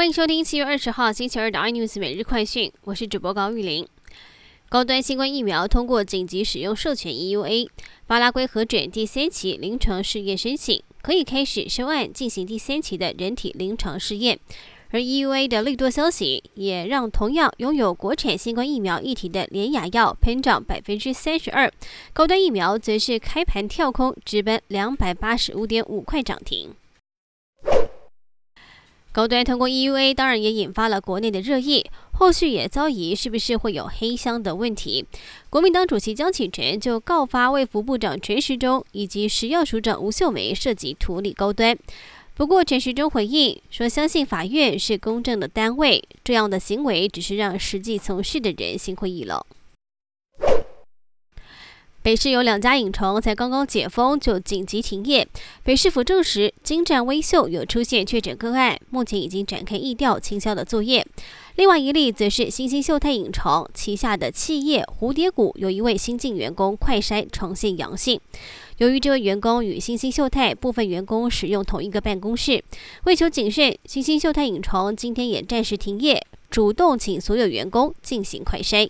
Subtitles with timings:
[0.00, 3.86] 欢迎收听七月二十号星期二的 iNews 每日快讯，我是主播高玉玲。
[4.70, 7.68] 高端新冠疫苗通过紧急使用授权 EUA，
[8.06, 14.40] 巴拉圭核准第三期临床试验申请，可以开始收案进行第三期的人体临床试验。
[14.88, 21.70] 而 EUA 的利多消息，也让同样拥有国产新冠疫苗议题的联雅药喷涨百分之三十二，
[22.14, 26.70] 高端疫苗则是开盘跳空直奔两百八十五点五块涨停。
[29.12, 35.04] 高端通过 EUA，当然也引发了国内的热议，后续也遭疑是不是会有黑箱的问题。
[35.48, 41.76] 国民党主席江启臣就告发卫福部长陈时中以及食药署长吴秀梅涉及图利高端。
[42.36, 49.38] 不过，陈时中回应说，相信法院是公正的单位，这样的行为只是让实际从事的人心灰意冷。
[52.02, 55.28] 北市有两家影城才刚刚解封就紧急停业，
[55.62, 61.06] 北市府证实金湛微秀有出现确诊个案，目前已经展开疫调清消的作业。
[61.56, 68.18] 另外一例则是新兴秀泰影城旗下的企业蝴蝶谷有一位新进员工快筛呈现阳性。
[68.78, 72.64] 由于这位员工与新兴秀泰部分员工使用同一个办公室，
[73.04, 78.88] 为求谨慎，新兴秀泰影城今天也暂时停业，主动请所有员工进行快筛。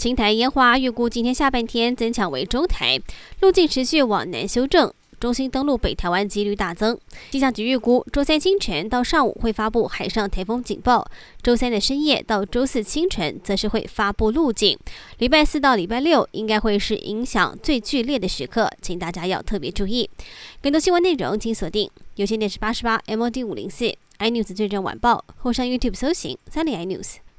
[0.00, 2.98] 青台烟花预估今天下半天增强为中台，
[3.40, 4.90] 路径持续往南修正。
[5.20, 6.98] 中心登陆北台湾几率大增，
[7.30, 11.06] 气象局预估周三清晨到上午会发布海上台风警报，
[11.42, 14.78] 周三的深夜到周四清晨则是会发布路径。
[15.18, 20.08] 礼拜四到礼拜六应该会是影响最剧烈的时刻，请大家要特别注意。
[20.62, 27.16] 更多新闻内容请锁定有线电视八十八 MOD 五零四 iNews 最正晚报，或上 YouTube 搜寻三立 iNews。